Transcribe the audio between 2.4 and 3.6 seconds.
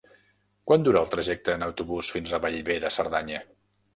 Bellver de Cerdanya?